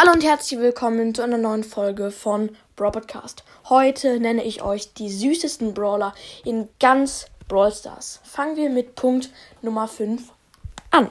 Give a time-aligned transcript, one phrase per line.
[0.00, 3.42] Hallo und herzlich willkommen zu einer neuen Folge von Brawl Podcast.
[3.68, 8.20] Heute nenne ich euch die süßesten Brawler in ganz Brawl Stars.
[8.22, 9.30] Fangen wir mit Punkt
[9.60, 10.22] Nummer 5
[10.92, 11.10] an.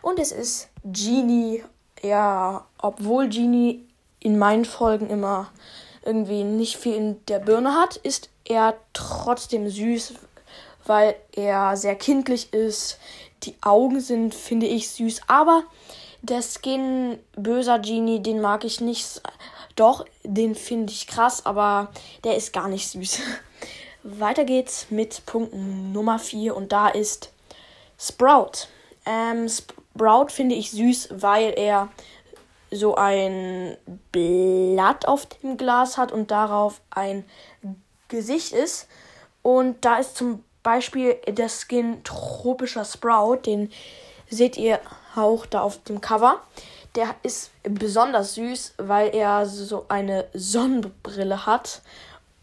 [0.00, 1.62] Und es ist Genie.
[2.00, 3.86] Ja, obwohl Genie
[4.18, 5.50] in meinen Folgen immer
[6.02, 10.14] irgendwie nicht viel in der Birne hat, ist er trotzdem süß,
[10.86, 12.98] weil er sehr kindlich ist.
[13.42, 15.64] Die Augen sind, finde ich, süß, aber
[16.22, 19.22] der Skin böser Genie, den mag ich nicht.
[19.76, 21.90] Doch, den finde ich krass, aber
[22.24, 23.20] der ist gar nicht süß.
[24.02, 27.32] Weiter geht's mit Punkt Nummer 4 und da ist
[27.98, 28.68] Sprout.
[29.06, 31.88] Ähm, Sprout finde ich süß, weil er
[32.70, 33.76] so ein
[34.12, 37.24] Blatt auf dem Glas hat und darauf ein
[38.08, 38.88] Gesicht ist.
[39.42, 43.72] Und da ist zum Beispiel der Skin Tropischer Sprout, den
[44.30, 44.80] seht ihr
[45.14, 46.40] auch da auf dem Cover.
[46.94, 51.82] Der ist besonders süß, weil er so eine Sonnenbrille hat.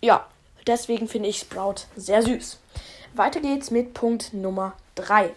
[0.02, 0.26] Ja,
[0.68, 2.60] deswegen finde ich Sprout sehr süß.
[3.14, 5.34] Weiter geht's mit Punkt Nummer 3.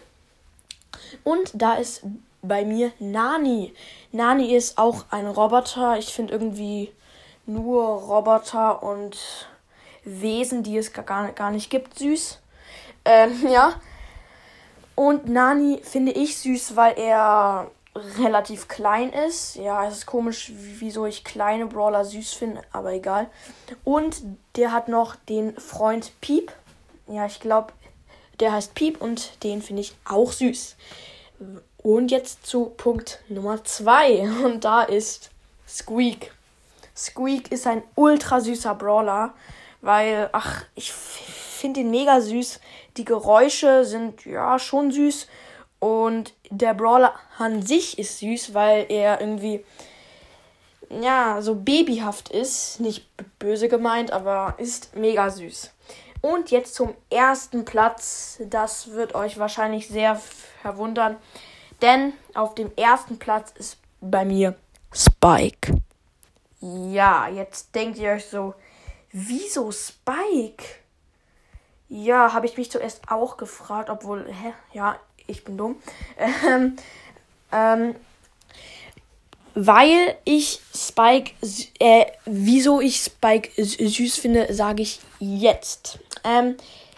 [1.23, 2.03] Und da ist
[2.41, 3.73] bei mir Nani.
[4.11, 5.97] Nani ist auch ein Roboter.
[5.97, 6.91] Ich finde irgendwie
[7.45, 9.17] nur Roboter und
[10.03, 12.39] Wesen, die es gar, gar nicht gibt, süß.
[13.05, 13.73] Ähm, ja,
[15.01, 17.71] und Nani finde ich süß, weil er
[18.19, 19.55] relativ klein ist.
[19.55, 23.27] Ja, es ist komisch, wieso ich kleine Brawler süß finde, aber egal.
[23.83, 24.21] Und
[24.57, 26.51] der hat noch den Freund Piep.
[27.07, 27.73] Ja, ich glaube,
[28.39, 30.75] der heißt Piep und den finde ich auch süß.
[31.79, 35.31] Und jetzt zu Punkt Nummer 2 und da ist
[35.67, 36.31] Squeak.
[36.95, 39.33] Squeak ist ein ultra süßer Brawler,
[39.81, 40.93] weil, ach, ich
[41.61, 42.59] finde ihn mega süß.
[42.97, 45.27] Die Geräusche sind ja schon süß.
[45.79, 49.63] Und der Brawler an sich ist süß, weil er irgendwie
[50.89, 52.79] ja so babyhaft ist.
[52.79, 53.07] Nicht
[53.39, 55.71] böse gemeint, aber ist mega süß.
[56.21, 58.39] Und jetzt zum ersten Platz.
[58.45, 60.21] Das wird euch wahrscheinlich sehr
[60.61, 61.17] verwundern.
[61.81, 64.55] Denn auf dem ersten Platz ist bei mir
[64.93, 65.73] Spike.
[66.59, 68.53] Ja, jetzt denkt ihr euch so,
[69.11, 70.80] wieso Spike?
[71.93, 74.53] Ja, habe ich mich zuerst auch gefragt, obwohl, hä?
[74.71, 74.97] Ja,
[75.27, 75.75] ich bin dumm.
[76.47, 76.77] Ähm,
[77.51, 77.95] ähm,
[79.55, 81.33] weil ich Spike,
[81.79, 85.99] äh, wieso ich Spike süß finde, sage ich jetzt.
[86.23, 86.55] Ähm,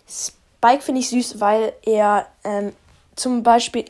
[0.08, 2.74] Spike finde ich süß, weil er ähm,
[3.16, 3.86] zum Beispiel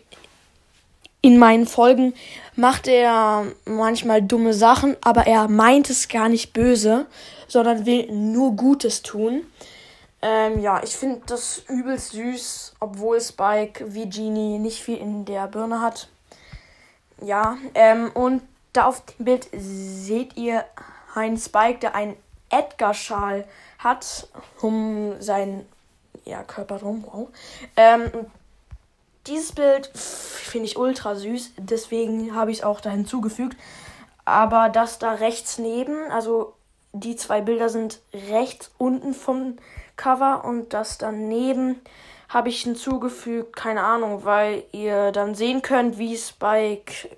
[1.21, 2.13] in meinen Folgen
[2.55, 7.07] macht er manchmal dumme Sachen, aber er meint es gar nicht böse,
[7.49, 9.41] sondern will nur Gutes tun.
[10.25, 15.47] Ähm, ja, ich finde das übelst süß, obwohl Spike wie Genie nicht viel in der
[15.47, 16.07] Birne hat.
[17.21, 18.41] Ja, ähm, und
[18.71, 20.63] da auf dem Bild seht ihr
[21.13, 22.15] einen Spike, der einen
[22.49, 23.43] Edgar-Schal
[23.79, 24.29] hat,
[24.61, 25.67] um seinen
[26.23, 27.03] ja, Körper drum.
[27.05, 27.27] Wow.
[27.75, 28.09] Ähm,
[29.27, 33.57] dieses Bild finde ich ultra süß, deswegen habe ich es auch da hinzugefügt.
[34.23, 36.53] Aber das da rechts neben, also
[36.93, 37.99] die zwei Bilder sind
[38.29, 39.57] rechts unten vom
[39.97, 41.81] Cover und das daneben
[42.29, 47.09] habe ich hinzugefügt, keine Ahnung, weil ihr dann sehen könnt, wie Spike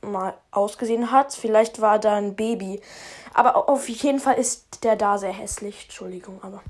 [0.00, 1.34] mal ausgesehen hat.
[1.34, 2.80] Vielleicht war da ein Baby.
[3.34, 5.84] Aber auf jeden Fall ist der da sehr hässlich.
[5.84, 6.62] Entschuldigung, aber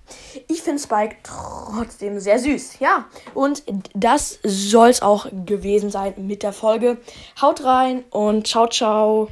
[0.48, 2.80] ich finde Spike trotzdem sehr süß.
[2.80, 3.62] Ja, und
[3.94, 6.98] das soll es auch gewesen sein mit der Folge.
[7.40, 9.28] Haut rein und ciao, ciao.